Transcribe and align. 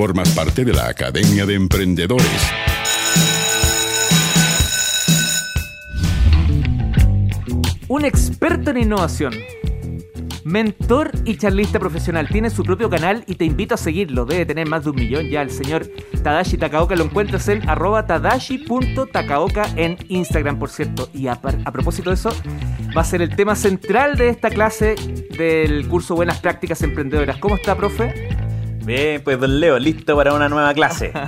formas 0.00 0.30
parte 0.30 0.64
de 0.64 0.72
la 0.72 0.88
Academia 0.88 1.44
de 1.44 1.52
Emprendedores. 1.56 2.26
Un 7.86 8.06
experto 8.06 8.70
en 8.70 8.78
innovación. 8.78 9.34
Mentor 10.44 11.10
y 11.26 11.36
charlista 11.36 11.78
profesional. 11.78 12.28
Tiene 12.28 12.48
su 12.48 12.62
propio 12.62 12.88
canal 12.88 13.24
y 13.26 13.34
te 13.34 13.44
invito 13.44 13.74
a 13.74 13.76
seguirlo. 13.76 14.24
Debe 14.24 14.46
tener 14.46 14.66
más 14.66 14.84
de 14.84 14.90
un 14.90 14.96
millón 14.96 15.28
ya 15.28 15.42
el 15.42 15.50
señor 15.50 15.86
Tadashi 16.22 16.56
Takaoka. 16.56 16.96
Lo 16.96 17.04
encuentras 17.04 17.46
en 17.48 17.68
arroba 17.68 18.06
tadashi.takaoka 18.06 19.68
en 19.76 19.98
Instagram, 20.08 20.58
por 20.58 20.70
cierto. 20.70 21.10
Y 21.12 21.26
a, 21.26 21.32
a 21.32 21.72
propósito 21.72 22.08
de 22.08 22.14
eso, 22.14 22.34
va 22.96 23.02
a 23.02 23.04
ser 23.04 23.20
el 23.20 23.36
tema 23.36 23.54
central 23.54 24.16
de 24.16 24.30
esta 24.30 24.48
clase 24.48 24.94
del 25.36 25.86
curso 25.88 26.14
Buenas 26.14 26.38
Prácticas 26.38 26.80
Emprendedoras. 26.80 27.36
¿Cómo 27.36 27.56
está, 27.56 27.76
profe? 27.76 28.29
Bien, 28.84 29.22
pues 29.22 29.38
don 29.38 29.60
Leo, 29.60 29.78
listo 29.78 30.16
para 30.16 30.34
una 30.34 30.48
nueva 30.48 30.72
clase. 30.74 31.12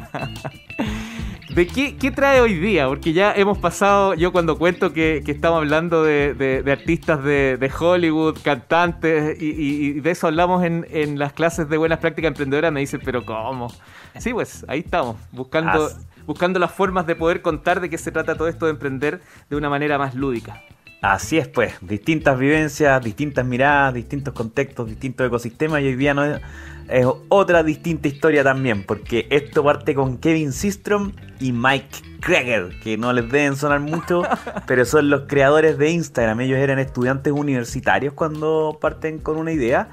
¿De 1.55 1.67
qué, 1.67 2.11
trae 2.11 2.41
hoy 2.41 2.55
día? 2.55 2.89
Porque 2.89 3.13
ya 3.13 3.35
hemos 3.35 3.59
pasado, 3.59 4.15
yo 4.15 4.33
cuando 4.33 4.57
cuento 4.57 4.95
que, 4.95 5.23
estamos 5.27 5.59
hablando 5.59 6.03
de, 6.03 6.65
artistas 6.71 7.23
de, 7.23 7.71
Hollywood, 7.79 8.39
cantantes, 8.43 9.37
y, 9.39 10.01
de 10.01 10.11
eso 10.11 10.29
hablamos 10.29 10.65
en, 10.65 11.19
las 11.19 11.35
clases 11.35 11.69
de 11.69 11.77
buenas 11.77 11.99
prácticas 11.99 12.31
emprendedoras, 12.31 12.73
me 12.73 12.81
dicen, 12.81 13.01
pero 13.05 13.27
¿cómo? 13.27 13.71
Sí, 14.19 14.33
pues 14.33 14.65
ahí 14.67 14.81
estamos, 14.81 15.17
buscando, 15.31 15.91
buscando 16.27 16.59
las 16.59 16.73
formas 16.73 17.07
de 17.07 17.17
poder 17.17 17.43
contar 17.43 17.83
de 17.83 17.91
qué 17.91 17.99
se 17.99 18.11
trata 18.11 18.35
todo 18.35 18.49
esto 18.49 18.65
de 18.65 18.73
emprender 18.73 19.21
de 19.51 19.57
una 19.57 19.69
manera 19.69 19.99
más 19.99 20.15
lúdica. 20.15 20.63
Así 21.03 21.37
es, 21.37 21.49
pues, 21.49 21.75
distintas 21.83 22.39
vivencias, 22.39 23.03
distintas 23.05 23.45
miradas, 23.45 23.93
distintos 23.93 24.33
contextos, 24.33 24.89
distintos 24.89 25.27
ecosistemas, 25.27 25.83
y 25.83 25.89
hoy 25.89 25.97
día 25.97 26.15
no 26.15 26.25
es 26.25 26.41
es 26.89 27.07
otra 27.29 27.63
distinta 27.63 28.09
historia 28.09 28.45
también, 28.45 28.85
porque 28.85 29.27
esto 29.31 29.65
parte 29.65 29.95
con 29.95 30.19
Kevin 30.19 30.53
Systrom 30.53 31.13
y 31.41 31.53
Mike 31.53 32.21
Krager, 32.21 32.79
que 32.81 32.97
no 32.99 33.13
les 33.13 33.31
deben 33.31 33.57
sonar 33.57 33.81
mucho, 33.81 34.23
pero 34.67 34.85
son 34.85 35.11
los 35.11 35.23
creadores 35.23 35.79
de 35.79 35.91
Instagram. 35.91 36.41
Ellos 36.41 36.59
eran 36.59 36.79
estudiantes 36.79 37.33
universitarios 37.33 38.15
cuando 38.15 38.79
parten 38.81 39.19
con 39.19 39.37
una 39.39 39.53
idea, 39.53 39.89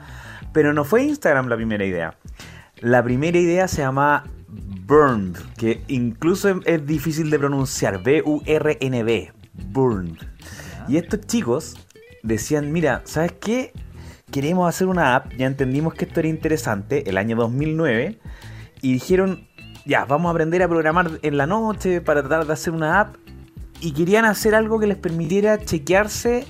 pero 0.53 0.73
no 0.73 0.83
fue 0.83 1.03
Instagram 1.03 1.47
la 1.47 1.55
primera 1.55 1.85
idea. 1.85 2.15
La 2.81 3.03
primera 3.03 3.37
idea 3.37 3.67
se 3.67 3.81
llama 3.81 4.25
Burned, 4.47 5.37
que 5.57 5.81
incluso 5.87 6.61
es 6.65 6.85
difícil 6.85 7.29
de 7.29 7.39
pronunciar, 7.39 8.01
B-U-R-N-B, 8.03 9.31
Burned. 9.71 10.17
Y 10.89 10.97
estos 10.97 11.21
chicos 11.21 11.75
decían, 12.23 12.71
mira, 12.71 13.01
¿sabes 13.05 13.33
qué? 13.33 13.71
queremos 14.31 14.69
hacer 14.69 14.87
una 14.87 15.15
app, 15.15 15.33
ya 15.37 15.47
entendimos 15.47 15.93
que 15.93 16.05
esto 16.05 16.19
era 16.19 16.29
interesante, 16.29 17.09
el 17.09 17.17
año 17.17 17.35
2009, 17.35 18.19
y 18.81 18.93
dijeron, 18.93 19.47
ya, 19.85 20.05
vamos 20.05 20.29
a 20.29 20.31
aprender 20.31 20.61
a 20.63 20.67
programar 20.67 21.19
en 21.21 21.37
la 21.37 21.47
noche 21.47 22.01
para 22.01 22.21
tratar 22.21 22.45
de 22.45 22.53
hacer 22.53 22.73
una 22.73 22.99
app, 22.99 23.15
y 23.81 23.93
querían 23.93 24.25
hacer 24.25 24.55
algo 24.55 24.79
que 24.79 24.87
les 24.87 24.97
permitiera 24.97 25.57
chequearse 25.57 26.45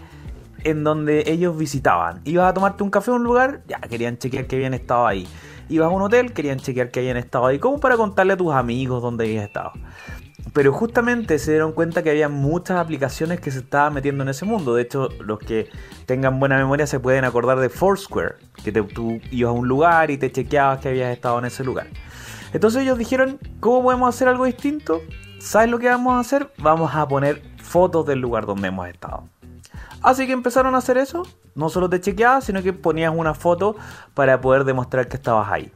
en 0.64 0.84
donde 0.84 1.24
ellos 1.28 1.58
visitaban. 1.58 2.22
Ibas 2.26 2.50
a 2.50 2.54
tomarte 2.54 2.84
un 2.84 2.90
café 2.90 3.12
en 3.12 3.18
un 3.18 3.24
lugar, 3.24 3.62
ya, 3.68 3.80
querían 3.82 4.18
chequear 4.18 4.48
que 4.48 4.56
habían 4.56 4.74
estado 4.74 5.08
ahí. 5.08 5.28
Ibas 5.70 5.88
a 5.88 5.90
un 5.90 6.02
hotel, 6.02 6.34
querían 6.34 6.58
chequear 6.58 6.90
que 6.90 7.00
habían 7.00 7.18
estado 7.18 7.46
ahí, 7.46 7.60
como 7.60 7.80
para 7.80 7.96
contarle 7.96 8.34
a 8.34 8.38
tus 8.38 8.52
amigos 8.52 9.02
dónde 9.02 9.26
habías 9.26 9.46
estado. 9.46 9.72
Pero 10.54 10.74
justamente 10.74 11.38
se 11.40 11.52
dieron 11.52 11.74
cuenta 11.74 12.02
que 12.02 12.10
había 12.10 12.30
muchas 12.30 12.78
aplicaciones 12.78 13.40
que 13.40 13.52
se 13.52 13.60
estaban 13.60 13.94
metiendo 13.94 14.24
en 14.24 14.30
ese 14.30 14.46
mundo. 14.46 14.74
De 14.74 14.82
hecho, 14.82 15.10
los 15.20 15.40
que 15.40 15.70
tengan 16.06 16.40
buena 16.40 16.58
memoria 16.58 16.88
se 16.88 17.00
pueden 17.00 17.24
acordar 17.24 17.60
de 17.60 17.70
Foursquare, 17.70 18.36
que 18.64 18.72
tú 18.72 19.20
ibas 19.32 19.50
a 19.50 19.54
un 19.54 19.68
lugar 19.68 20.12
y 20.12 20.18
te 20.18 20.32
chequeabas 20.32 20.80
que 20.80 20.90
habías 20.90 21.12
estado 21.12 21.40
en 21.40 21.46
ese 21.46 21.64
lugar. 21.64 21.88
Entonces 22.52 22.82
ellos 22.82 22.98
dijeron, 22.98 23.38
¿cómo 23.60 23.84
podemos 23.84 24.14
hacer 24.14 24.28
algo 24.28 24.46
distinto? 24.46 25.02
¿Sabes 25.40 25.70
lo 25.70 25.78
que 25.78 25.88
vamos 25.88 26.14
a 26.16 26.20
hacer? 26.20 26.52
Vamos 26.58 26.96
a 26.96 27.08
poner 27.08 27.42
fotos 27.58 28.06
del 28.06 28.20
lugar 28.20 28.46
donde 28.46 28.70
hemos 28.70 28.88
estado. 28.88 29.26
Así 30.02 30.26
que 30.26 30.34
empezaron 30.34 30.76
a 30.76 30.80
hacer 30.80 30.98
eso. 30.98 31.24
No 31.56 31.70
solo 31.70 31.90
te 31.90 32.00
chequeabas, 32.00 32.46
sino 32.46 32.64
que 32.64 32.74
ponías 32.74 33.14
una 33.16 33.34
foto 33.34 33.76
para 34.14 34.42
poder 34.42 34.64
demostrar 34.64 35.08
que 35.08 35.18
estabas 35.18 35.52
ahí. 35.52 35.72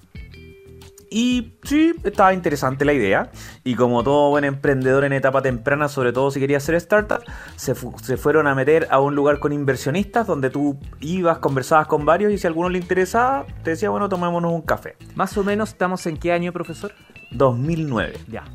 Y 1.15 1.59
sí, 1.63 1.93
estaba 2.03 2.33
interesante 2.33 2.85
la 2.85 2.93
idea. 2.93 3.29
Y 3.63 3.75
como 3.75 4.03
todo 4.03 4.31
buen 4.31 4.45
emprendedor 4.45 5.05
en 5.05 5.13
etapa 5.13 5.43
temprana, 5.43 5.87
sobre 5.87 6.11
todo 6.11 6.31
si 6.31 6.39
quería 6.39 6.57
hacer 6.57 6.73
startup, 6.73 7.19
se, 7.55 7.75
se, 8.01 8.17
fueron 8.17 8.47
a 8.47 8.55
meter 8.55 8.87
a 8.89 8.99
un 8.99 9.13
lugar 9.13 9.37
con 9.37 9.53
inversionistas 9.53 10.25
donde 10.25 10.49
tú 10.49 10.79
ibas, 11.01 11.37
conversabas 11.37 11.85
con 11.85 12.03
varios 12.03 12.33
y 12.33 12.39
si 12.39 12.47
a 12.47 12.49
alguno 12.49 12.67
le 12.67 12.79
interesaba, 12.79 13.45
te 13.63 13.69
decía, 13.69 13.91
bueno, 13.91 14.09
tomémonos 14.09 14.51
un 14.51 14.63
café. 14.63 14.95
Más 15.13 15.37
o 15.37 15.43
menos, 15.43 15.69
¿estamos 15.69 16.03
en 16.07 16.17
qué 16.17 16.31
año, 16.31 16.51
profesor? 16.51 16.95
2009. 17.29 18.15
Ya. 18.27 18.45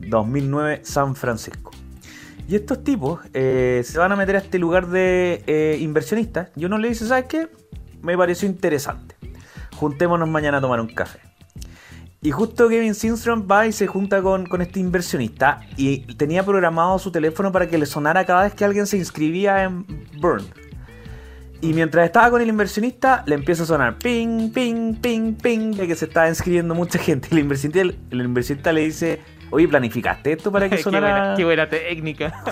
2009, 0.00 0.80
San 0.84 1.16
Francisco. 1.16 1.70
Y 2.46 2.54
estos 2.54 2.84
tipos 2.84 3.20
eh, 3.32 3.80
se 3.82 3.98
van 3.98 4.12
a 4.12 4.16
meter 4.16 4.36
a 4.36 4.40
este 4.40 4.58
lugar 4.58 4.88
de 4.88 5.42
eh, 5.46 5.78
inversionistas. 5.80 6.50
Y 6.54 6.66
uno 6.66 6.76
le 6.76 6.88
dice, 6.88 7.06
¿sabes 7.06 7.24
qué? 7.30 7.48
Me 8.02 8.14
pareció 8.14 8.46
interesante. 8.46 9.16
Juntémonos 9.76 10.28
mañana 10.28 10.58
a 10.58 10.60
tomar 10.60 10.82
un 10.82 10.88
café. 10.88 11.33
Y 12.24 12.30
justo 12.30 12.70
Kevin 12.70 12.94
Sinstrom 12.94 13.46
va 13.46 13.66
y 13.66 13.72
se 13.72 13.86
junta 13.86 14.22
con, 14.22 14.48
este 14.62 14.80
inversionista 14.80 15.60
y 15.76 15.98
tenía 16.14 16.42
programado 16.42 16.98
su 16.98 17.12
teléfono 17.12 17.52
para 17.52 17.68
que 17.68 17.76
le 17.76 17.84
sonara 17.84 18.24
cada 18.24 18.44
vez 18.44 18.54
que 18.54 18.64
alguien 18.64 18.86
se 18.86 18.96
inscribía 18.96 19.62
en 19.62 19.84
Burn. 20.22 20.42
Y 21.60 21.74
mientras 21.74 22.06
estaba 22.06 22.30
con 22.30 22.40
el 22.40 22.48
inversionista, 22.48 23.24
le 23.26 23.34
empieza 23.34 23.64
a 23.64 23.66
sonar 23.66 23.98
ping, 23.98 24.50
ping, 24.52 24.94
ping, 24.94 25.34
ping, 25.34 25.72
de 25.72 25.86
que 25.86 25.94
se 25.94 26.06
estaba 26.06 26.26
inscribiendo 26.26 26.74
mucha 26.74 26.98
gente. 26.98 27.28
El 27.30 27.40
inversionista, 27.40 27.80
el, 27.82 28.20
inversionista 28.22 28.72
le 28.72 28.86
dice, 28.86 29.20
oye, 29.50 29.68
¿planificaste 29.68 30.32
esto 30.32 30.50
para 30.50 30.70
que 30.70 30.78
sonara? 30.82 31.34
qué, 31.36 31.44
buena, 31.44 31.68
técnica. 31.68 32.42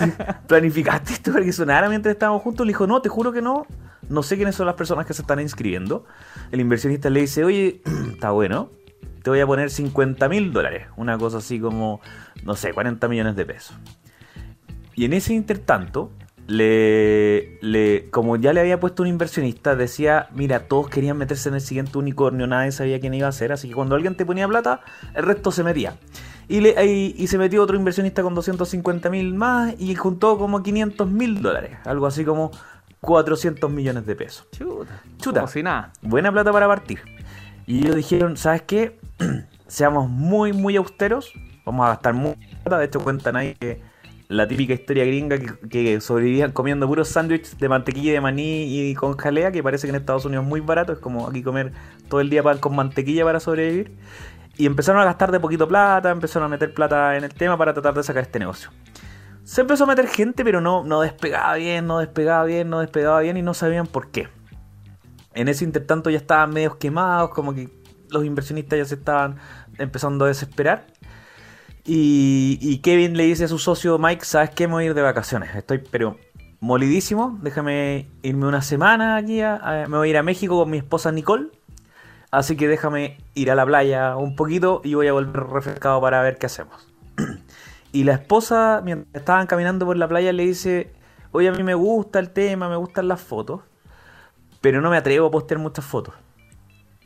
¿Planificaste 0.49 1.15
esto 1.15 1.33
para 1.33 1.47
que 1.47 1.53
sonara 1.53 1.89
mientras 1.89 2.13
estábamos 2.13 2.43
juntos? 2.43 2.67
Le 2.67 2.73
dijo, 2.73 2.87
no, 2.87 3.01
te 3.01 3.09
juro 3.09 3.33
que 3.33 3.41
no. 3.41 3.67
No 4.11 4.23
sé 4.23 4.37
quiénes 4.37 4.55
son 4.55 4.67
las 4.67 4.75
personas 4.75 5.07
que 5.07 5.15
se 5.15 5.23
están 5.23 5.41
inscribiendo. 5.41 6.05
El 6.51 6.61
inversionista 6.61 7.09
le 7.09 7.21
dice, 7.21 7.43
oye, 7.43 7.81
está 8.13 8.33
bueno 8.33 8.82
te 9.23 9.31
voy 9.31 9.41
a 9.41 9.47
poner 9.47 9.71
50 9.71 10.29
mil 10.29 10.53
dólares, 10.53 10.87
una 10.97 11.19
cosa 11.19 11.39
así 11.39 11.61
como, 11.61 12.01
no 12.45 12.57
sé, 12.57 12.73
40 12.73 13.07
millones 13.09 13.37
de 13.37 13.45
pesos. 13.45 13.77
Y 14.95 15.05
en 15.05 15.13
ese 15.13 15.33
intertanto, 15.33 16.11
le, 16.47 17.59
le, 17.61 18.11
como 18.11 18.37
ya 18.37 18.53
le 18.53 18.61
había 18.61 18.81
puesto 18.81 19.03
un 19.03 19.09
inversionista, 19.09 19.77
decía, 19.77 20.29
mira, 20.35 20.67
todos 20.67 20.89
querían 20.89 21.17
meterse 21.17 21.49
en 21.49 21.55
el 21.55 21.61
siguiente 21.61 21.97
unicornio, 21.99 22.47
nadie 22.47 22.73
sabía 22.73 23.01
quién 23.01 23.15
iba 23.15 23.29
a 23.29 23.33
ser, 23.33 23.53
así 23.53 23.69
que 23.69 23.75
cuando 23.75 23.95
alguien 23.95 24.17
te 24.17 24.27
ponía 24.27 24.49
plata, 24.49 24.81
el 25.15 25.23
resto 25.23 25.51
se 25.53 25.63
metía. 25.63 25.97
Y, 26.49 26.61
le, 26.61 26.85
y, 26.85 27.27
se 27.29 27.39
metió 27.39 27.63
otro 27.63 27.77
inversionista 27.77 28.23
con 28.23 28.35
250 28.35 29.09
mil 29.09 29.33
más 29.33 29.75
y 29.79 29.95
juntó 29.95 30.37
como 30.37 30.63
500 30.63 31.09
mil 31.09 31.41
dólares, 31.41 31.79
algo 31.85 32.07
así 32.07 32.25
como 32.25 32.51
400 33.01 33.71
millones 33.71 34.05
de 34.05 34.17
pesos. 34.17 34.47
Chuta. 34.51 35.03
Chuta. 35.19 35.47
Como 35.47 35.63
nada. 35.63 35.93
Buena 36.03 36.31
plata 36.33 36.53
para 36.53 36.67
partir. 36.67 37.01
Y 37.67 37.79
ellos 37.79 37.97
dijeron, 37.97 38.37
¿sabes 38.37 38.63
qué? 38.63 38.99
Seamos 39.67 40.09
muy, 40.09 40.53
muy 40.53 40.77
austeros. 40.77 41.33
Vamos 41.65 41.87
a 41.87 41.91
gastar 41.91 42.15
mucha 42.15 42.39
plata. 42.63 42.79
De 42.79 42.87
hecho, 42.87 43.01
cuentan 43.01 43.37
ahí 43.37 43.55
que 43.55 43.81
la 44.29 44.49
típica 44.49 44.73
historia 44.73 45.05
gringa 45.05 45.37
que, 45.69 46.01
sobrevivían 46.01 46.53
comiendo 46.53 46.87
puros 46.87 47.09
sándwiches 47.09 47.59
de 47.59 47.69
mantequilla 47.69 48.13
de 48.13 48.21
maní 48.21 48.91
y 48.91 48.95
con 48.95 49.17
jalea, 49.17 49.53
que 49.53 49.63
parece 49.63 49.87
que 49.87 49.91
en 49.91 49.97
Estados 49.97 50.25
Unidos 50.25 50.45
es 50.45 50.49
muy 50.49 50.61
barato. 50.61 50.93
Es 50.93 50.99
como 50.99 51.29
aquí 51.29 51.43
comer 51.43 51.73
todo 52.09 52.21
el 52.21 52.31
día 52.31 52.43
pan 52.43 52.59
con 52.59 52.75
mantequilla 52.75 53.25
para 53.25 53.41
sobrevivir. 53.41 53.97
Y 54.57 54.67
empezaron 54.67 55.01
a 55.01 55.05
gastar 55.05 55.33
de 55.33 55.41
poquito 55.41 55.67
plata, 55.67 56.11
empezaron 56.11 56.47
a 56.47 56.49
meter 56.49 56.75
plata 56.75 57.17
en 57.17 57.25
el 57.25 57.33
tema 57.33 57.57
para 57.57 57.73
tratar 57.73 57.95
de 57.95 58.03
sacar 58.03 58.23
este 58.23 58.39
negocio. 58.39 58.71
Se 59.45 59.63
empezó 59.63 59.85
a 59.85 59.87
meter 59.89 60.07
gente, 60.07 60.45
pero 60.45 60.61
no, 60.61 60.85
no 60.85 61.01
despegaba 61.01 61.55
bien, 61.57 61.87
no 61.87 61.99
despegaba 61.99 62.45
bien, 62.45 62.71
no 62.71 62.81
despegaba 62.81 63.21
bien 63.21 63.37
y 63.37 63.43
no 63.43 63.55
sabían 63.55 63.87
por 63.87 64.11
qué. 64.11 64.29
En 65.35 65.49
ese 65.49 65.65
intertanto 65.65 66.11
ya 66.11 66.19
estaban 66.19 66.51
medios 66.51 66.77
quemados, 66.77 67.31
como 67.31 67.55
que 67.55 67.82
los 68.13 68.25
inversionistas 68.25 68.79
ya 68.79 68.85
se 68.85 68.95
estaban 68.95 69.37
empezando 69.79 70.25
a 70.25 70.29
desesperar. 70.29 70.87
Y, 71.85 72.79
Kevin 72.79 73.17
le 73.17 73.25
dice 73.25 73.45
a 73.45 73.49
su 73.49 73.59
socio 73.59 73.99
Mike, 73.99 74.25
¿sabes 74.25 74.51
qué? 74.51 74.69
Me 74.69 74.75
voy 74.75 74.85
a 74.85 74.87
ir 74.89 74.95
de 74.95 75.03
vacaciones. 75.03 75.55
Estoy 75.57 75.79
pero 75.79 76.17
molidísimo. 76.61 77.39
Déjame 77.43 78.09
irme 78.23 78.47
una 78.47 78.63
semana 78.63 79.17
allí. 79.17 79.41
me 79.89 79.97
voy 79.97 80.09
a 80.09 80.11
ir 80.11 80.17
a 80.17 80.23
México 80.23 80.57
con 80.59 80.71
mi 80.71 80.79
esposa 80.79 81.11
Nicole. 81.11 81.49
Así 82.31 82.57
que 82.57 82.69
déjame 82.69 83.19
ir 83.35 83.51
a 83.51 83.55
la 83.55 83.67
playa 83.67 84.17
un 84.17 84.37
poquito 84.37 84.81
y 84.85 84.95
voy 84.95 85.09
a 85.09 85.13
volver 85.13 85.43
refrescado 85.43 86.01
para 86.01 86.23
ver 86.23 86.39
qué 86.39 86.47
hacemos. 86.47 86.89
y 87.93 88.05
la 88.05 88.15
esposa, 88.15 88.81
mientras 88.85 89.15
estaban 89.15 89.47
caminando 89.47 89.85
por 89.85 89.97
la 89.97 90.09
playa, 90.09 90.33
le 90.33 90.45
dice, 90.45 90.93
oye, 91.33 91.49
a 91.49 91.53
mí 91.53 91.63
me 91.63 91.75
gusta 91.75 92.21
el 92.21 92.31
tema, 92.31 92.69
me 92.69 92.77
gustan 92.77 93.09
las 93.09 93.21
fotos 93.21 93.61
pero 94.63 94.81
no 94.81 94.89
me 94.89 94.97
atrevo 94.97 95.27
a 95.27 95.31
postear 95.31 95.61
muchas 95.61 95.85
fotos. 95.85 96.15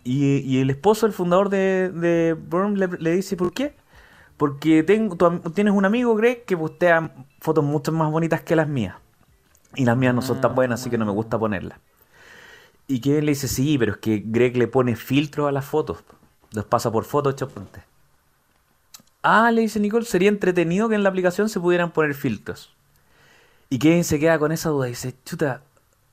Y, 0.08 0.61
el 0.61 0.70
esposo, 0.70 1.06
el 1.06 1.12
fundador 1.12 1.49
de, 1.49 1.91
de 1.91 2.37
le, 3.00 3.11
dice, 3.11 3.37
¿por 3.37 3.53
qué? 3.53 3.75
Porque 4.37 4.85
tengo, 4.85 5.17
tienes 5.53 5.75
un 5.75 5.85
amigo, 5.85 6.14
Greg, 6.14 6.44
que 6.44 6.56
postea 6.56 7.12
fotos 7.41 7.64
mucho 7.64 7.91
más 7.91 8.12
bonitas 8.12 8.41
que 8.43 8.55
las 8.55 8.69
mías. 8.69 8.94
Y 9.75 9.85
las 9.85 9.97
mías 9.97 10.14
no 10.14 10.23
son 10.23 10.41
tan 10.41 10.55
buenas, 10.55 10.81
así 10.81 10.91
que 10.91 10.99
no 10.99 11.06
me 11.06 11.11
gusta 11.11 11.41
ponerlas. 11.41 11.81
Y 12.87 13.00
Kevin 13.00 13.26
le 13.26 13.32
dice, 13.32 13.49
sí, 13.49 13.79
pero 13.79 13.93
es 13.93 13.99
que 13.99 14.23
Greg 14.25 14.56
le 14.56 14.69
pone 14.69 14.94
filtros 14.94 15.49
a 15.49 15.53
las 15.53 15.64
fotos. 15.64 16.05
Los 16.52 16.64
pasa 16.67 16.93
por 16.93 17.05
puente. 17.05 17.82
Ah, 19.23 19.50
le 19.50 19.62
dice 19.62 19.81
Nicole, 19.81 20.05
sería 20.05 20.29
entretenido 20.29 20.88
que 20.88 20.94
en 20.94 21.02
la 21.02 21.09
aplicación 21.09 21.49
se 21.49 21.59
pudieran 21.59 21.91
poner 21.91 22.14
filtros. 22.14 22.76
Y 23.70 23.81
Kevin 23.81 24.05
se 24.05 24.20
queda 24.20 24.38
con 24.38 24.52
esa 24.52 24.69
duda 24.69 24.87
y 24.87 24.91
dice, 24.91 25.17
chuta, 25.25 25.62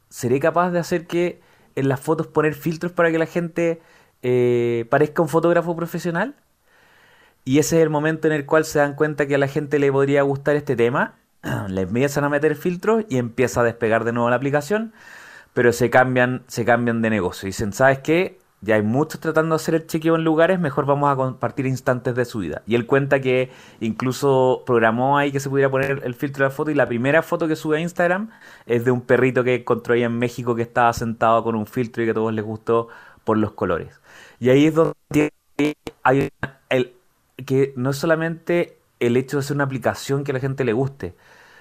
¿seré 0.09 0.39
capaz 0.39 0.71
de 0.71 0.79
hacer 0.79 1.05
que 1.05 1.39
en 1.75 1.89
las 1.89 1.99
fotos 1.99 2.27
poner 2.27 2.53
filtros 2.53 2.91
para 2.91 3.11
que 3.11 3.17
la 3.17 3.25
gente 3.25 3.81
eh, 4.21 4.85
parezca 4.89 5.21
un 5.21 5.29
fotógrafo 5.29 5.75
profesional? 5.75 6.35
Y 7.45 7.59
ese 7.59 7.77
es 7.77 7.83
el 7.83 7.89
momento 7.89 8.27
en 8.27 8.33
el 8.33 8.45
cual 8.45 8.65
se 8.65 8.79
dan 8.79 8.95
cuenta 8.95 9.27
que 9.27 9.35
a 9.35 9.37
la 9.37 9.47
gente 9.47 9.79
le 9.79 9.91
podría 9.91 10.21
gustar 10.21 10.55
este 10.55 10.75
tema. 10.75 11.15
Le 11.67 11.81
empiezan 11.81 12.23
a 12.23 12.29
meter 12.29 12.55
filtros 12.55 13.05
y 13.09 13.17
empieza 13.17 13.61
a 13.61 13.63
despegar 13.63 14.05
de 14.05 14.13
nuevo 14.13 14.29
la 14.29 14.37
aplicación. 14.37 14.93
Pero 15.53 15.73
se 15.73 15.89
cambian, 15.89 16.43
se 16.47 16.65
cambian 16.65 17.01
de 17.01 17.09
negocio. 17.09 17.47
Dicen, 17.47 17.73
¿sabes 17.73 17.99
qué? 17.99 18.39
Ya 18.63 18.75
hay 18.75 18.81
muchos 18.81 19.19
tratando 19.19 19.55
de 19.55 19.61
hacer 19.61 19.75
el 19.75 19.87
chequeo 19.87 20.15
en 20.15 20.23
lugares, 20.23 20.57
mejor 20.57 20.85
vamos 20.85 21.11
a 21.11 21.17
compartir 21.17 21.65
instantes 21.65 22.15
de 22.15 22.23
su 22.23 22.39
vida. 22.39 22.61
Y 22.65 22.75
él 22.75 22.85
cuenta 22.85 23.19
que 23.19 23.51
incluso 23.81 24.63
programó 24.65 25.17
ahí 25.17 25.33
que 25.33 25.41
se 25.41 25.49
pudiera 25.49 25.69
poner 25.69 26.01
el 26.05 26.15
filtro 26.15 26.45
de 26.45 26.49
la 26.49 26.55
foto 26.55 26.71
y 26.71 26.73
la 26.73 26.87
primera 26.87 27.21
foto 27.21 27.49
que 27.49 27.57
sube 27.57 27.77
a 27.77 27.81
Instagram 27.81 28.29
es 28.65 28.85
de 28.85 28.91
un 28.91 29.01
perrito 29.01 29.43
que 29.43 29.55
encontró 29.55 29.95
ahí 29.95 30.03
en 30.03 30.17
México 30.17 30.55
que 30.55 30.61
estaba 30.61 30.93
sentado 30.93 31.43
con 31.43 31.55
un 31.55 31.65
filtro 31.65 32.03
y 32.03 32.05
que 32.05 32.11
a 32.11 32.13
todos 32.13 32.33
les 32.33 32.45
gustó 32.45 32.87
por 33.25 33.37
los 33.37 33.51
colores. 33.51 33.99
Y 34.39 34.49
ahí 34.49 34.67
es 34.67 34.75
donde 34.75 35.31
hay 36.03 36.29
el, 36.69 36.93
que 37.45 37.73
no 37.75 37.89
es 37.89 37.97
solamente 37.97 38.77
el 39.01 39.17
hecho 39.17 39.37
de 39.37 39.41
hacer 39.41 39.55
una 39.55 39.65
aplicación 39.65 40.23
que 40.23 40.31
a 40.31 40.35
la 40.35 40.39
gente 40.39 40.63
le 40.63 40.71
guste, 40.71 41.15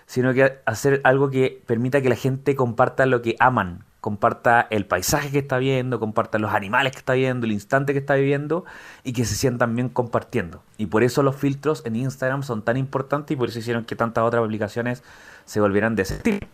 sino 0.06 0.32
que 0.34 0.60
hacer 0.66 1.00
algo 1.02 1.30
que 1.30 1.62
permita 1.66 2.00
que 2.00 2.08
la 2.08 2.16
gente 2.16 2.54
comparta 2.54 3.06
lo 3.06 3.22
que 3.22 3.34
aman, 3.40 3.86
comparta 4.02 4.66
el 4.70 4.84
paisaje 4.84 5.30
que 5.30 5.38
está 5.38 5.58
viendo, 5.58 6.00
comparta 6.00 6.40
los 6.40 6.52
animales 6.52 6.90
que 6.90 6.98
está 6.98 7.12
viendo, 7.12 7.46
el 7.46 7.52
instante 7.52 7.92
que 7.92 8.00
está 8.00 8.16
viviendo 8.16 8.64
y 9.04 9.12
que 9.12 9.24
se 9.24 9.36
sientan 9.36 9.76
bien 9.76 9.88
compartiendo. 9.88 10.60
Y 10.76 10.86
por 10.86 11.04
eso 11.04 11.22
los 11.22 11.36
filtros 11.36 11.86
en 11.86 11.94
Instagram 11.94 12.42
son 12.42 12.62
tan 12.62 12.76
importantes 12.76 13.32
y 13.32 13.38
por 13.38 13.48
eso 13.48 13.60
hicieron 13.60 13.84
que 13.84 13.94
tantas 13.94 14.24
otras 14.24 14.42
aplicaciones 14.42 15.04
se 15.44 15.60
volvieran 15.60 15.94
de 15.94 16.02
ese 16.02 16.16
tipo. 16.16 16.44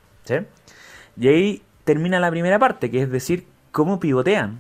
Y 1.19 1.29
ahí 1.29 1.63
termina 1.85 2.21
la 2.21 2.31
primera 2.31 2.59
parte, 2.59 2.91
que 2.91 3.01
es 3.01 3.11
decir, 3.11 3.47
cómo 3.73 3.99
pivotean 3.99 4.59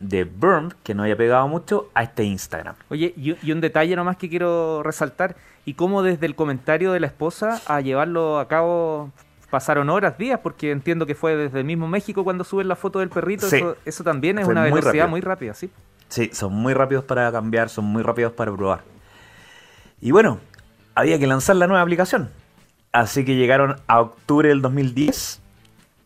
de 0.00 0.24
Burn, 0.24 0.72
que 0.84 0.94
no 0.94 1.02
haya 1.02 1.18
pegado 1.18 1.46
mucho, 1.48 1.90
a 1.92 2.02
este 2.02 2.24
Instagram. 2.24 2.76
Oye, 2.88 3.12
y, 3.14 3.36
y 3.46 3.52
un 3.52 3.60
detalle 3.60 3.94
nomás 3.94 4.16
que 4.16 4.30
quiero 4.30 4.82
resaltar, 4.82 5.36
y 5.66 5.74
cómo 5.74 6.02
desde 6.02 6.24
el 6.24 6.34
comentario 6.34 6.92
de 6.92 7.00
la 7.00 7.08
esposa 7.08 7.60
a 7.66 7.82
llevarlo 7.82 8.38
a 8.38 8.48
cabo 8.48 9.12
pasaron 9.52 9.90
horas, 9.90 10.16
días, 10.16 10.40
porque 10.42 10.70
entiendo 10.70 11.04
que 11.04 11.14
fue 11.14 11.36
desde 11.36 11.58
el 11.58 11.66
mismo 11.66 11.86
México 11.86 12.24
cuando 12.24 12.42
suben 12.42 12.68
la 12.68 12.74
foto 12.74 13.00
del 13.00 13.10
perrito. 13.10 13.46
Eso, 13.84 14.02
también 14.02 14.38
es 14.38 14.48
una 14.48 14.62
velocidad 14.62 15.06
muy 15.08 15.20
rápida, 15.20 15.52
¿sí? 15.52 15.70
Sí, 16.08 16.30
son 16.32 16.54
muy 16.54 16.72
rápidos 16.72 17.04
para 17.04 17.30
cambiar, 17.30 17.68
son 17.68 17.84
muy 17.84 18.02
rápidos 18.02 18.32
para 18.32 18.50
probar. 18.50 18.82
Y 20.00 20.10
bueno, 20.10 20.40
había 20.94 21.18
que 21.18 21.26
lanzar 21.26 21.56
la 21.56 21.66
nueva 21.66 21.82
aplicación. 21.82 22.30
Así 22.92 23.26
que 23.26 23.36
llegaron 23.36 23.76
a 23.88 24.00
octubre 24.00 24.48
del 24.48 24.62
2010, 24.62 25.42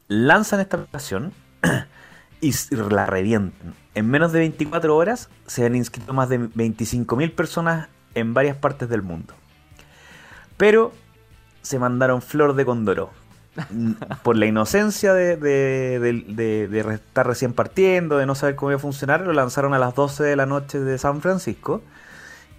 lanzan 0.09 0.59
esta 0.59 0.79
aplicación 0.79 1.33
y 2.41 2.53
la 2.75 3.07
revientan. 3.07 3.75
En 3.95 4.11
menos 4.11 4.33
de 4.33 4.41
24 4.41 4.97
horas 4.97 5.31
se 5.47 5.65
han 5.65 5.77
inscrito 5.77 6.13
más 6.13 6.29
de 6.29 6.41
25.000 6.41 7.33
personas 7.33 7.89
en 8.15 8.35
varias 8.35 8.57
partes 8.57 8.89
del 8.89 9.03
mundo. 9.03 9.35
Pero 10.57 10.93
se 11.63 11.79
mandaron 11.79 12.23
flor 12.23 12.57
de 12.57 12.65
condoro 12.65 13.13
por 14.23 14.37
la 14.37 14.47
inocencia 14.47 15.15
de, 15.15 15.35
estar 16.95 17.27
recién 17.27 17.53
partiendo, 17.53 18.19
de 18.19 18.27
no 18.27 18.35
saber 18.35 18.57
cómo 18.57 18.71
iba 18.71 18.77
a 18.77 18.81
funcionar, 18.81 19.23
lo 19.23 19.33
lanzaron 19.33 19.75
a 19.75 19.79
las 19.79 19.95
12 19.95 20.25
de 20.25 20.37
la 20.37 20.47
noche 20.47 20.81
de 20.81 20.99
San 20.99 21.21
Francisco. 21.21 21.83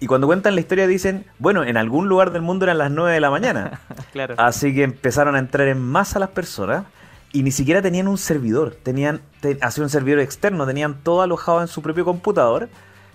Y 0.00 0.06
cuando 0.06 0.26
cuentan 0.26 0.54
la 0.54 0.60
historia 0.60 0.86
dicen, 0.86 1.24
bueno, 1.38 1.64
en 1.64 1.76
algún 1.76 2.08
lugar 2.08 2.30
del 2.30 2.42
mundo 2.42 2.64
eran 2.64 2.78
las 2.78 2.90
9 2.90 3.12
de 3.12 3.20
la 3.20 3.30
mañana. 3.30 3.80
claro. 4.12 4.34
Así 4.38 4.74
que 4.74 4.84
empezaron 4.84 5.34
a 5.34 5.38
entrar 5.40 5.66
en 5.66 5.80
masa 5.80 6.18
las 6.18 6.30
personas 6.30 6.84
y 7.32 7.42
ni 7.42 7.50
siquiera 7.50 7.82
tenían 7.82 8.08
un 8.08 8.18
servidor, 8.18 8.74
tenían 8.82 9.20
hacía 9.60 9.84
un 9.84 9.90
servidor 9.90 10.20
externo, 10.20 10.66
tenían 10.66 11.02
todo 11.02 11.22
alojado 11.22 11.60
en 11.60 11.68
su 11.68 11.82
propio 11.82 12.04
computador, 12.04 12.68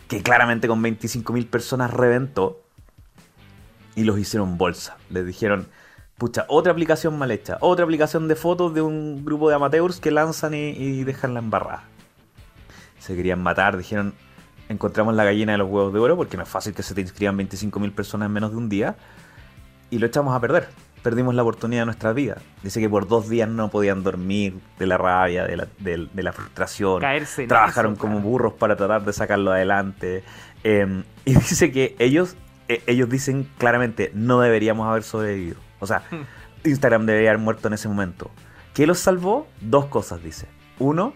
que 0.07 0.21
claramente 0.21 0.67
con 0.67 0.83
25.000 0.83 1.47
personas 1.47 1.91
reventó 1.91 2.59
y 3.95 4.03
los 4.03 4.19
hicieron 4.19 4.57
bolsa. 4.57 4.97
Les 5.09 5.25
dijeron, 5.25 5.67
Pucha, 6.23 6.45
otra 6.47 6.71
aplicación 6.71 7.17
mal 7.17 7.31
hecha. 7.31 7.57
Otra 7.59 7.83
aplicación 7.83 8.29
de 8.29 8.37
fotos 8.37 8.73
de 8.73 8.81
un 8.81 9.25
grupo 9.25 9.49
de 9.49 9.55
amateurs 9.55 9.99
que 9.99 10.09
lanzan 10.09 10.53
y, 10.53 11.03
dejan 11.03 11.33
la 11.33 11.41
embarrada. 11.41 11.83
Se 12.97 13.13
querían 13.13 13.43
matar, 13.43 13.75
dijeron, 13.75 14.13
encontramos 14.69 15.15
la 15.15 15.25
gallina 15.25 15.51
de 15.51 15.57
los 15.57 15.69
huevos 15.69 15.91
de 15.91 15.99
oro, 15.99 16.15
porque 16.15 16.37
no 16.37 16.43
es 16.43 16.47
fácil 16.47 16.73
que 16.73 16.81
se 16.81 16.95
te 16.95 17.01
inscriban 17.01 17.37
25.000 17.37 17.91
personas 17.93 18.27
en 18.27 18.31
menos 18.31 18.51
de 18.51 18.55
un 18.55 18.69
día. 18.69 18.95
Y 19.89 19.99
lo 19.99 20.07
echamos 20.07 20.33
a 20.33 20.39
perder. 20.39 20.69
Perdimos 21.01 21.35
la 21.35 21.41
oportunidad 21.41 21.81
de 21.81 21.87
nuestra 21.87 22.13
vida. 22.13 22.37
Dice 22.63 22.79
que 22.79 22.89
por 22.89 23.05
dos 23.05 23.27
días 23.27 23.49
no 23.49 23.67
podían 23.67 24.01
dormir 24.01 24.61
de 24.79 24.87
la 24.87 24.97
rabia, 24.97 25.43
de 25.43 25.57
la, 25.57 25.67
de, 25.79 26.23
la 26.23 26.31
frustración. 26.31 27.01
Caerse 27.01 27.47
Trabajaron 27.47 27.97
como 27.97 28.21
burros 28.21 28.53
para 28.53 28.77
tratar 28.77 29.03
de 29.03 29.11
sacarlo 29.11 29.51
adelante. 29.51 30.23
Em, 30.63 31.03
y 31.25 31.33
dice 31.33 31.73
que 31.73 31.97
ellos, 31.99 32.37
eh, 32.69 32.81
ellos 32.87 33.09
dicen 33.09 33.45
claramente, 33.57 34.09
no 34.13 34.39
deberíamos 34.39 34.87
haber 34.87 35.03
sobrevivido. 35.03 35.57
O 35.83 35.87
sea, 35.87 36.03
Instagram 36.63 37.05
debería 37.05 37.31
haber 37.31 37.41
muerto 37.41 37.67
en 37.67 37.73
ese 37.73 37.87
momento. 37.87 38.31
¿Qué 38.73 38.87
los 38.87 38.99
salvó? 38.99 39.47
Dos 39.61 39.85
cosas, 39.85 40.23
dice. 40.23 40.47
Uno, 40.79 41.13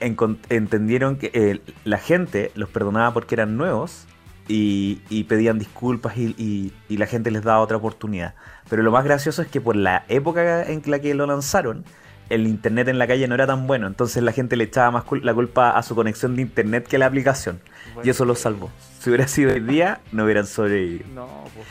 entendieron 0.00 1.16
que 1.16 1.30
eh, 1.34 1.60
la 1.84 1.98
gente 1.98 2.52
los 2.54 2.68
perdonaba 2.68 3.12
porque 3.12 3.34
eran 3.34 3.56
nuevos 3.56 4.06
y, 4.48 5.24
pedían 5.24 5.58
disculpas 5.58 6.16
y, 6.16 6.72
la 6.88 7.06
gente 7.06 7.30
les 7.30 7.42
daba 7.42 7.60
otra 7.60 7.76
oportunidad. 7.76 8.34
Pero 8.68 8.82
lo 8.82 8.90
más 8.90 9.04
gracioso 9.04 9.42
es 9.42 9.48
que 9.48 9.60
por 9.60 9.76
la 9.76 10.04
época 10.08 10.64
en 10.64 10.82
la 10.86 10.98
que 11.00 11.14
lo 11.14 11.26
lanzaron, 11.26 11.84
el 12.28 12.46
internet 12.46 12.88
en 12.88 12.98
la 12.98 13.06
calle 13.06 13.28
no 13.28 13.34
era 13.34 13.46
tan 13.46 13.66
bueno, 13.66 13.86
entonces 13.86 14.22
la 14.22 14.32
gente 14.32 14.56
le 14.56 14.64
echaba 14.64 14.90
más 14.90 15.04
la 15.22 15.34
culpa 15.34 15.70
a 15.70 15.82
su 15.82 15.94
conexión 15.94 16.36
de 16.36 16.42
internet 16.42 16.86
que 16.86 16.96
a 16.96 16.98
la 16.98 17.06
aplicación. 17.06 17.60
Y 18.02 18.10
eso 18.10 18.24
los 18.24 18.38
salvó. 18.38 18.70
Si 19.00 19.10
hubiera 19.10 19.28
sido 19.28 19.50
el 19.50 19.66
día, 19.66 20.00
no 20.12 20.24
hubieran 20.24 20.46
sobrevivido. 20.46 21.06
No, 21.14 21.44
pues. 21.54 21.66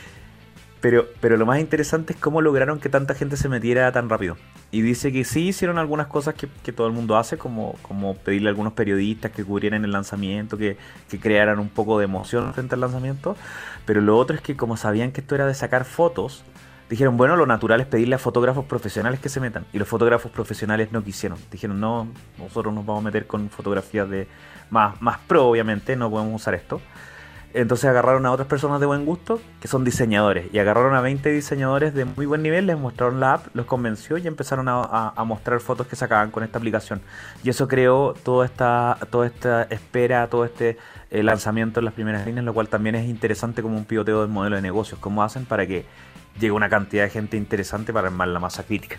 Pero, 0.82 1.06
pero 1.20 1.36
lo 1.36 1.46
más 1.46 1.60
interesante 1.60 2.12
es 2.12 2.18
cómo 2.18 2.40
lograron 2.40 2.80
que 2.80 2.88
tanta 2.88 3.14
gente 3.14 3.36
se 3.36 3.48
metiera 3.48 3.90
tan 3.92 4.08
rápido. 4.08 4.36
Y 4.72 4.82
dice 4.82 5.12
que 5.12 5.22
sí 5.22 5.46
hicieron 5.46 5.78
algunas 5.78 6.08
cosas 6.08 6.34
que, 6.34 6.72
todo 6.72 6.88
el 6.88 6.92
mundo 6.92 7.16
hace, 7.16 7.38
como, 7.38 7.76
como 7.82 8.16
pedirle 8.16 8.48
a 8.48 8.50
algunos 8.50 8.72
periodistas 8.72 9.30
que 9.30 9.44
cubrieran 9.44 9.84
el 9.84 9.92
lanzamiento, 9.92 10.58
que, 10.58 10.76
que 11.08 11.20
crearan 11.20 11.60
un 11.60 11.68
poco 11.68 12.00
de 12.00 12.06
emoción 12.06 12.52
frente 12.52 12.74
al 12.74 12.80
lanzamiento. 12.80 13.36
Pero 13.86 14.00
lo 14.00 14.18
otro 14.18 14.34
es 14.34 14.42
que 14.42 14.56
como 14.56 14.76
sabían 14.76 15.12
que 15.12 15.20
esto 15.20 15.36
era 15.36 15.46
de 15.46 15.54
sacar 15.54 15.84
fotos, 15.84 16.42
dijeron, 16.90 17.16
bueno, 17.16 17.36
lo 17.36 17.46
natural 17.46 17.80
es 17.80 17.86
pedirle 17.86 18.16
a 18.16 18.18
fotógrafos 18.18 18.64
profesionales 18.64 19.20
que 19.20 19.28
se 19.28 19.38
metan. 19.38 19.64
Y 19.72 19.78
los 19.78 19.86
fotógrafos 19.86 20.32
profesionales 20.32 20.90
no 20.90 21.04
quisieron. 21.04 21.38
Dijeron, 21.52 21.78
no, 21.78 22.08
nosotros 22.38 22.74
nos 22.74 22.84
vamos 22.84 23.02
a 23.02 23.04
meter 23.04 23.28
con 23.28 23.50
fotografías 23.50 24.10
de 24.10 24.26
más, 24.70 25.00
más 25.00 25.18
pro, 25.28 25.46
obviamente, 25.46 25.94
no 25.94 26.10
podemos 26.10 26.42
usar 26.42 26.54
esto. 26.54 26.80
Entonces 27.54 27.84
agarraron 27.90 28.24
a 28.24 28.32
otras 28.32 28.48
personas 28.48 28.80
de 28.80 28.86
buen 28.86 29.04
gusto 29.04 29.40
que 29.60 29.68
son 29.68 29.84
diseñadores 29.84 30.46
y 30.52 30.58
agarraron 30.58 30.94
a 30.94 31.02
20 31.02 31.30
diseñadores 31.30 31.92
de 31.92 32.06
muy 32.06 32.24
buen 32.24 32.42
nivel, 32.42 32.66
les 32.66 32.78
mostraron 32.78 33.20
la 33.20 33.34
app, 33.34 33.46
los 33.54 33.66
convenció 33.66 34.16
y 34.16 34.26
empezaron 34.26 34.66
a, 34.68 35.12
mostrar 35.26 35.60
fotos 35.60 35.86
que 35.86 35.94
sacaban 35.94 36.30
con 36.30 36.42
esta 36.42 36.58
aplicación. 36.58 37.02
Y 37.44 37.50
eso 37.50 37.68
creó 37.68 38.14
toda 38.22 38.46
esta, 38.46 38.98
espera, 39.70 40.28
todo 40.28 40.44
este 40.44 40.78
eh, 41.10 41.22
lanzamiento 41.22 41.80
en 41.80 41.84
las 41.84 41.94
primeras 41.94 42.26
líneas, 42.26 42.44
lo 42.44 42.54
cual 42.54 42.68
también 42.68 42.94
es 42.94 43.08
interesante 43.08 43.60
como 43.60 43.76
un 43.76 43.84
pivoteo 43.84 44.22
del 44.22 44.30
modelo 44.30 44.56
de 44.56 44.62
negocios, 44.62 44.98
cómo 44.98 45.22
hacen 45.22 45.44
para 45.44 45.66
que 45.66 45.84
llegue 46.40 46.52
una 46.52 46.70
cantidad 46.70 47.04
de 47.04 47.10
gente 47.10 47.36
interesante 47.36 47.92
para 47.92 48.08
armar 48.08 48.28
la 48.28 48.40
masa 48.40 48.62
crítica. 48.62 48.96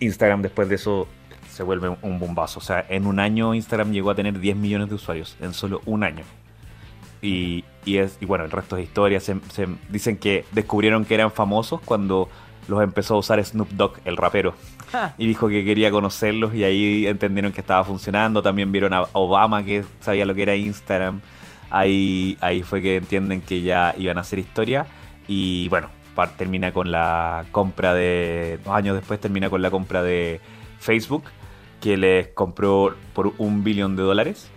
Instagram 0.00 0.40
después 0.42 0.68
de 0.68 0.76
eso 0.76 1.06
se 1.50 1.62
vuelve 1.62 1.94
un 2.00 2.18
bombazo. 2.18 2.60
O 2.60 2.62
sea, 2.62 2.86
en 2.88 3.06
un 3.06 3.20
año 3.20 3.54
Instagram 3.54 3.92
llegó 3.92 4.10
a 4.10 4.14
tener 4.14 4.38
10 4.38 4.56
millones 4.56 4.88
de 4.88 4.94
usuarios, 4.94 5.36
en 5.40 5.52
solo 5.52 5.82
un 5.84 6.04
año. 6.04 6.24
Y, 7.22 7.64
es, 7.86 8.18
y 8.20 8.26
bueno, 8.26 8.44
el 8.44 8.50
resto 8.50 8.76
de 8.76 8.82
historias 8.82 9.24
se, 9.24 9.66
dicen 9.88 10.16
que 10.16 10.44
descubrieron 10.52 11.04
que 11.04 11.14
eran 11.14 11.30
famosos 11.30 11.80
cuando 11.82 12.28
los 12.68 12.82
empezó 12.82 13.14
a 13.14 13.18
usar 13.18 13.44
Snoop 13.44 13.70
Dogg, 13.70 13.98
el 14.04 14.16
rapero. 14.16 14.54
Y 15.18 15.26
dijo 15.26 15.48
que 15.48 15.64
quería 15.64 15.90
conocerlos 15.90 16.54
y 16.54 16.64
ahí 16.64 17.06
entendieron 17.06 17.52
que 17.52 17.60
estaba 17.60 17.84
funcionando. 17.84 18.42
También 18.42 18.72
vieron 18.72 18.92
a 18.92 19.02
Obama 19.12 19.64
que 19.64 19.84
sabía 20.00 20.24
lo 20.24 20.34
que 20.34 20.42
era 20.42 20.56
Instagram. 20.56 21.20
Ahí, 21.70 22.36
ahí 22.40 22.62
fue 22.62 22.82
que 22.82 22.96
entienden 22.96 23.40
que 23.40 23.62
ya 23.62 23.94
iban 23.98 24.18
a 24.18 24.22
hacer 24.22 24.38
historia. 24.38 24.86
Y 25.28 25.68
bueno, 25.68 25.88
termina 26.36 26.72
con 26.72 26.90
la 26.90 27.46
compra 27.52 27.94
de... 27.94 28.58
Dos 28.64 28.74
años 28.74 28.96
después 28.96 29.20
termina 29.20 29.48
con 29.48 29.62
la 29.62 29.70
compra 29.70 30.02
de 30.02 30.40
Facebook, 30.78 31.24
que 31.80 31.96
les 31.96 32.28
compró 32.28 32.94
por 33.14 33.32
un 33.38 33.64
billón 33.64 33.96
de 33.96 34.02
dólares 34.02 34.50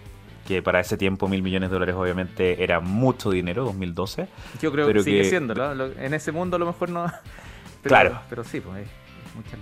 que 0.48 0.62
para 0.62 0.80
ese 0.80 0.98
tiempo 0.98 1.28
mil 1.28 1.42
millones 1.42 1.70
de 1.70 1.74
dólares 1.74 1.96
obviamente 1.96 2.64
era 2.64 2.80
mucho 2.80 3.32
dinero, 3.32 3.64
2012. 3.66 4.28
Yo 4.62 4.72
creo 4.72 4.92
que 4.92 5.04
sigue 5.04 5.26
siendo, 5.26 5.54
¿no? 5.54 5.86
En 5.86 6.14
ese 6.14 6.32
mundo 6.32 6.58
a 6.58 6.60
lo 6.60 6.66
mejor 6.66 6.90
no... 6.90 7.06
claro. 7.84 8.20
Pero 8.30 8.44
sí, 8.44 8.60
pues... 8.60 8.88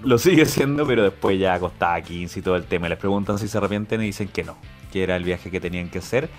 Lo 0.03 0.17
sigue 0.17 0.45
siendo, 0.45 0.85
pero 0.85 1.03
después 1.03 1.39
ya 1.39 1.57
costaba 1.59 2.01
15 2.01 2.39
y 2.39 2.41
todo 2.41 2.55
el 2.55 2.65
tema. 2.65 2.89
Les 2.89 2.97
preguntan 2.97 3.39
si 3.39 3.47
se 3.47 3.57
arrepienten 3.57 4.01
y 4.01 4.05
dicen 4.05 4.27
que 4.27 4.43
no. 4.43 4.57
que 4.91 5.03
era 5.03 5.15
el 5.15 5.23
viaje 5.23 5.49
que 5.49 5.61
tenían 5.61 5.89
que 5.89 5.99
hacer. 5.99 6.29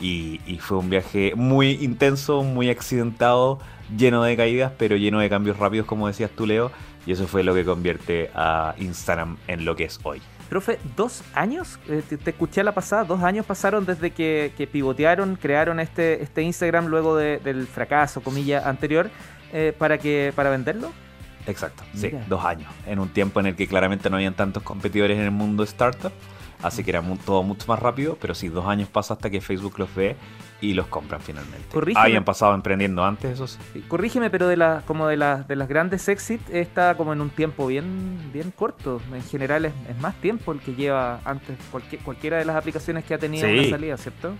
Y, 0.00 0.40
y, 0.46 0.58
fue 0.58 0.78
un 0.78 0.88
viaje 0.88 1.32
muy 1.34 1.72
intenso, 1.82 2.44
muy 2.44 2.70
accidentado, 2.70 3.58
lleno 3.96 4.22
de 4.22 4.36
caídas, 4.36 4.72
pero 4.78 4.96
lleno 4.96 5.18
de 5.18 5.28
cambios 5.28 5.58
rápidos, 5.58 5.86
como 5.86 6.06
decías 6.06 6.30
tú, 6.30 6.46
Leo. 6.46 6.70
Y 7.04 7.12
eso 7.12 7.26
fue 7.26 7.42
lo 7.42 7.52
que 7.52 7.64
convierte 7.64 8.30
a 8.34 8.74
Instagram 8.78 9.38
en 9.48 9.64
lo 9.64 9.74
que 9.74 9.84
es 9.84 9.98
hoy. 10.04 10.22
Profe, 10.48 10.78
¿dos 10.96 11.22
años? 11.34 11.78
Eh, 11.88 12.02
te, 12.02 12.30
escuché 12.30 12.62
a 12.62 12.64
la 12.64 12.72
pasada, 12.72 13.04
dos 13.04 13.22
años 13.22 13.44
pasaron 13.44 13.84
desde 13.84 14.10
que, 14.10 14.68
pivotearon, 14.70 15.36
crearon 15.36 15.78
este, 15.80 16.22
este 16.22 16.42
Instagram 16.42 16.86
luego 16.86 17.16
del 17.16 17.66
fracaso, 17.66 18.22
comilla, 18.22 18.68
anterior, 18.68 19.10
eh, 19.52 19.74
para, 19.76 19.98
que, 19.98 20.32
para 20.34 20.50
venderlo. 20.50 20.90
Exacto, 21.46 21.82
sí, 21.94 22.10
dos 22.28 22.44
años. 22.44 22.70
En 22.86 22.98
un 22.98 23.08
tiempo 23.08 23.40
en 23.40 23.46
el 23.46 23.56
que 23.56 23.66
claramente 23.66 24.10
no 24.10 24.16
habían 24.16 24.34
tantos 24.34 24.62
competidores 24.62 25.18
en 25.18 25.24
el 25.24 25.30
mundo 25.30 25.64
startup 25.64 26.12
Así 26.62 26.82
que 26.82 26.90
era 26.90 27.02
todo 27.24 27.42
mucho 27.42 27.66
más 27.68 27.78
rápido, 27.78 28.16
pero 28.20 28.34
sí, 28.34 28.48
dos 28.48 28.66
años 28.66 28.88
pasa 28.88 29.14
hasta 29.14 29.30
que 29.30 29.40
Facebook 29.40 29.78
los 29.78 29.94
ve 29.94 30.16
y 30.60 30.74
los 30.74 30.86
compran 30.88 31.20
finalmente. 31.20 31.68
Corrígeme. 31.72 32.04
Habían 32.04 32.24
pasado 32.24 32.54
emprendiendo 32.54 33.04
antes, 33.04 33.32
eso 33.32 33.46
sí. 33.46 33.58
Corrígeme, 33.86 34.30
pero 34.30 34.48
de 34.48 34.56
la, 34.56 34.82
como 34.86 35.06
de, 35.06 35.16
la, 35.16 35.42
de 35.42 35.56
las 35.56 35.68
grandes 35.68 36.08
exit 36.08 36.40
está 36.50 36.96
como 36.96 37.12
en 37.12 37.20
un 37.20 37.30
tiempo 37.30 37.66
bien, 37.66 38.30
bien 38.32 38.50
corto. 38.50 39.00
En 39.12 39.22
general 39.22 39.66
es, 39.66 39.72
más 40.00 40.14
tiempo 40.16 40.52
el 40.52 40.60
que 40.60 40.74
lleva 40.74 41.20
antes 41.24 41.56
cualquier, 41.70 42.02
cualquiera 42.02 42.38
de 42.38 42.44
las 42.44 42.56
aplicaciones 42.56 43.04
que 43.04 43.14
ha 43.14 43.18
tenido 43.18 43.48
una 43.48 43.70
salida, 43.70 43.96
¿cierto? 43.96 44.34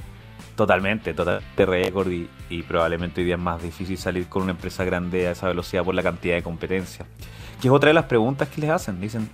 Totalmente, 0.56 1.14
totalmente 1.14 1.66
récord 1.66 2.10
y, 2.10 2.28
y, 2.50 2.62
probablemente 2.62 3.20
hoy 3.20 3.26
día 3.26 3.36
es 3.36 3.40
más 3.40 3.62
difícil 3.62 3.96
salir 3.96 4.26
con 4.26 4.42
una 4.42 4.50
empresa 4.50 4.82
grande 4.84 5.28
a 5.28 5.30
esa 5.30 5.46
velocidad 5.46 5.84
por 5.84 5.94
la 5.94 6.02
cantidad 6.02 6.34
de 6.34 6.42
competencia. 6.42 7.06
Que 7.60 7.68
es 7.68 7.72
otra 7.72 7.88
de 7.88 7.94
las 7.94 8.04
preguntas 8.06 8.48
que 8.48 8.60
les 8.60 8.70
hacen. 8.70 9.00
Dicen, 9.00 9.30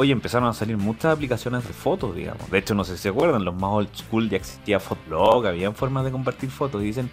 Oye, 0.00 0.12
empezaron 0.12 0.48
a 0.48 0.52
salir 0.52 0.76
muchas 0.76 1.12
aplicaciones 1.12 1.66
de 1.66 1.74
fotos, 1.74 2.14
digamos. 2.14 2.48
De 2.52 2.58
hecho, 2.58 2.72
no 2.72 2.84
sé 2.84 2.96
si 2.96 3.02
se 3.02 3.08
acuerdan, 3.08 3.44
los 3.44 3.56
más 3.56 3.72
old 3.72 3.88
school 3.96 4.30
ya 4.30 4.36
existía 4.36 4.78
Fotolog, 4.78 5.44
habían 5.44 5.74
formas 5.74 6.04
de 6.04 6.12
compartir 6.12 6.50
fotos. 6.50 6.82
Y 6.82 6.84
dicen, 6.84 7.10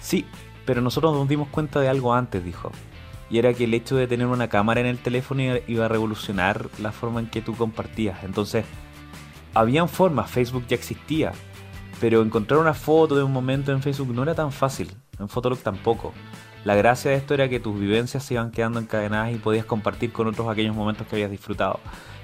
sí, 0.00 0.24
pero 0.64 0.80
nosotros 0.80 1.12
nos 1.14 1.28
dimos 1.28 1.48
cuenta 1.48 1.78
de 1.80 1.90
algo 1.90 2.14
antes, 2.14 2.42
dijo. 2.42 2.72
Y 3.28 3.38
era 3.38 3.52
que 3.52 3.64
el 3.64 3.74
hecho 3.74 3.96
de 3.96 4.06
tener 4.06 4.28
una 4.28 4.48
cámara 4.48 4.80
en 4.80 4.86
el 4.86 4.96
teléfono 4.96 5.42
iba 5.66 5.84
a 5.84 5.88
revolucionar 5.88 6.70
la 6.80 6.90
forma 6.90 7.20
en 7.20 7.26
que 7.26 7.42
tú 7.42 7.54
compartías. 7.54 8.24
Entonces, 8.24 8.64
habían 9.52 9.90
formas, 9.90 10.30
Facebook 10.30 10.64
ya 10.68 10.76
existía. 10.76 11.32
Pero 12.00 12.22
encontrar 12.22 12.60
una 12.60 12.72
foto 12.72 13.14
de 13.14 13.24
un 13.24 13.32
momento 13.34 13.72
en 13.72 13.82
Facebook 13.82 14.14
no 14.14 14.22
era 14.22 14.34
tan 14.34 14.52
fácil. 14.52 14.90
En 15.18 15.28
Fotolog 15.28 15.58
tampoco. 15.58 16.14
La 16.64 16.76
gracia 16.76 17.10
de 17.10 17.18
esto 17.18 17.34
era 17.34 17.50
que 17.50 17.60
tus 17.60 17.78
vivencias 17.78 18.24
se 18.24 18.34
iban 18.34 18.52
quedando 18.52 18.78
encadenadas 18.78 19.34
y 19.34 19.36
podías 19.36 19.66
compartir 19.66 20.12
con 20.12 20.28
otros 20.28 20.48
aquellos 20.48 20.74
momentos 20.74 21.06
que 21.06 21.16
habías 21.16 21.30
disfrutado 21.30 21.78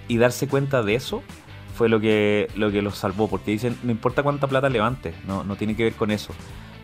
y 0.09 0.17
darse 0.17 0.49
cuenta 0.49 0.83
de 0.83 0.95
eso 0.95 1.23
fue 1.77 1.89
lo 1.89 2.01
que, 2.01 2.51
lo 2.57 2.73
que 2.73 2.83
los 2.83 2.99
salvó, 2.99 3.29
porque 3.29 3.53
dicen, 3.53 3.79
no 3.85 3.93
importa 3.93 4.25
cuánta 4.25 4.49
plata 4.49 4.69
levantes, 4.69 5.15
no, 5.27 5.45
no 5.45 5.55
tiene 5.55 5.77
que 5.77 5.85
ver 5.85 5.93
con 5.93 6.11
eso, 6.11 6.35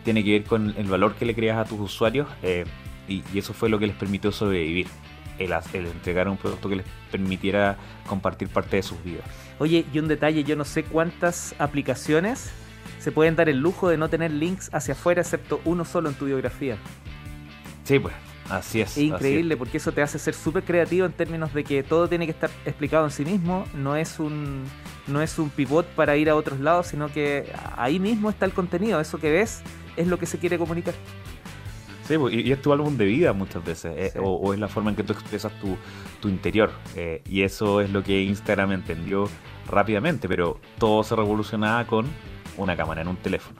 tiene 0.05 0.23
que 0.23 0.31
ver 0.31 0.43
con 0.43 0.73
el 0.77 0.87
valor 0.87 1.15
que 1.15 1.25
le 1.25 1.35
creas 1.35 1.57
a 1.57 1.65
tus 1.65 1.79
usuarios 1.79 2.29
eh, 2.43 2.63
y, 3.09 3.21
eso 3.37 3.53
fue 3.53 3.67
lo 3.67 3.77
que 3.77 3.87
les 3.87 3.95
permitió 3.95 4.31
sobrevivir, 4.31 4.87
el, 5.37 5.51
el 5.73 5.87
entregar 5.87 6.29
un 6.29 6.37
producto 6.37 6.69
que 6.69 6.77
les 6.77 6.85
permitiera 7.11 7.75
compartir 8.07 8.47
parte 8.47 8.77
de 8.77 8.83
sus 8.83 9.03
vidas. 9.03 9.25
Oye, 9.59 9.85
y 9.91 9.99
un 9.99 10.07
detalle, 10.07 10.45
yo 10.45 10.55
no 10.55 10.63
sé 10.63 10.83
cuántas 10.83 11.55
aplicaciones 11.59 12.51
se 12.99 13.11
pueden 13.11 13.35
dar 13.35 13.49
el 13.49 13.57
lujo 13.57 13.89
de 13.89 13.97
no 13.97 14.09
tener 14.09 14.31
links 14.31 14.69
hacia 14.73 14.93
afuera 14.93 15.21
excepto 15.21 15.59
uno 15.65 15.83
solo 15.83 16.09
en 16.09 16.15
tu 16.15 16.25
biografía. 16.25 16.77
Sí, 17.83 17.99
pues, 17.99 18.15
Así 18.49 18.81
es. 18.81 18.91
Es 18.91 18.97
increíble 18.97 19.57
porque 19.57 19.77
eso 19.77 19.91
te 19.91 20.01
hace 20.01 20.19
ser 20.19 20.33
súper 20.33 20.63
creativo 20.63 21.05
en 21.05 21.13
términos 21.13 21.53
de 21.53 21.63
que 21.63 21.83
todo 21.83 22.07
tiene 22.07 22.25
que 22.25 22.31
estar 22.31 22.49
explicado 22.65 23.05
en 23.05 23.11
sí 23.11 23.25
mismo, 23.25 23.65
no 23.73 23.95
es 23.95 24.19
un 24.19 24.63
no 25.07 25.21
es 25.21 25.37
un 25.39 25.49
pivot 25.49 25.85
para 25.87 26.15
ir 26.17 26.29
a 26.29 26.35
otros 26.35 26.59
lados, 26.59 26.87
sino 26.87 27.11
que 27.11 27.51
ahí 27.75 27.99
mismo 27.99 28.29
está 28.29 28.45
el 28.45 28.53
contenido, 28.53 28.99
eso 28.99 29.17
que 29.19 29.31
ves 29.31 29.61
es 29.97 30.07
lo 30.07 30.17
que 30.17 30.25
se 30.25 30.37
quiere 30.37 30.57
comunicar. 30.57 30.93
Sí, 32.07 32.17
pues, 32.19 32.35
y 32.35 32.51
es 32.51 32.61
tu 32.61 32.71
álbum 32.71 32.97
de 32.97 33.05
vida 33.05 33.33
muchas 33.33 33.65
veces, 33.65 34.15
eh, 34.15 34.19
o, 34.21 34.53
es 34.53 34.59
la 34.59 34.67
forma 34.67 34.91
en 34.91 34.95
que 34.95 35.03
tú 35.03 35.13
expresas 35.13 35.51
tu, 35.59 35.75
tu 36.21 36.29
interior, 36.29 36.71
eh, 36.95 37.23
y 37.27 37.41
eso 37.41 37.81
es 37.81 37.89
lo 37.89 38.03
que 38.03 38.21
Instagram 38.21 38.73
entendió 38.73 39.27
rápidamente, 39.67 40.27
pero 40.27 40.59
todo 40.77 41.03
se 41.03 41.15
revolucionaba 41.15 41.85
con 41.87 42.05
una 42.57 42.75
cámara 42.75 43.01
en 43.01 43.07
un 43.07 43.17
teléfono. 43.17 43.59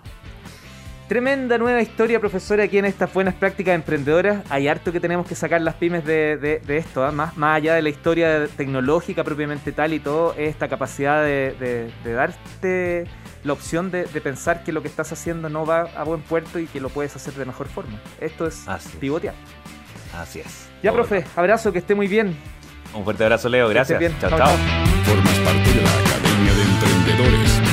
Tremenda 1.08 1.60
nueva 1.60 1.84
historia, 1.84 2.20
profesora, 2.20 2.64
aquí 2.64 2.80
en 2.80 2.86
estas 2.86 3.14
buenas 3.14 3.36
prácticas 3.36 3.76
emprendedoras. 3.76 4.44
Hay 4.50 4.68
harto 4.68 4.92
que 4.92 5.00
tenemos 5.00 5.28
que 5.28 5.36
sacar 5.36 5.62
las 5.62 5.76
pymes 5.76 6.04
de, 6.04 6.62
esto, 6.68 7.06
¿ah? 7.06 7.12
más, 7.12 7.38
más 7.38 7.58
allá 7.58 7.76
de 7.76 7.84
la 7.84 7.90
historia 7.90 8.48
tecnológica 8.58 9.24
propiamente 9.24 9.72
tal 9.72 9.94
y 9.94 10.00
todo, 10.00 10.34
esta 10.36 10.68
capacidad 10.68 11.24
de, 11.24 11.92
darte 12.04 13.06
la 13.44 13.54
opción 13.54 13.92
de, 13.92 14.06
pensar 14.06 14.64
que 14.64 14.72
lo 14.72 14.82
que 14.82 14.88
estás 14.88 15.12
haciendo 15.12 15.48
no 15.48 15.64
va 15.64 15.82
a 15.96 16.04
buen 16.04 16.22
puerto 16.22 16.58
y 16.58 16.66
que 16.66 16.82
lo 16.82 16.90
puedes 16.90 17.16
hacer 17.16 17.36
de 17.36 17.46
mejor 17.46 17.68
forma. 17.68 18.00
Esto 18.20 18.48
es 18.48 18.66
pivotear. 19.00 19.36
Así 20.20 20.40
es. 20.40 20.70
Ya, 20.82 20.92
profe, 20.92 21.24
abrazo, 21.36 21.72
que 21.72 21.80
esté 21.80 21.94
muy 21.94 22.08
bien. 22.08 22.36
Un 22.96 23.04
fuerte 23.04 23.24
abrazo, 23.24 23.48
Leo. 23.48 23.70
Gracias. 23.70 24.02
Chao, 24.20 24.32
chao. 24.32 24.58
Formas 25.04 25.40
parte 25.40 25.72
de 25.72 25.82
la 25.84 26.00
Academia 26.00 26.54
de 26.54 26.62
Emprendedores 26.64 27.65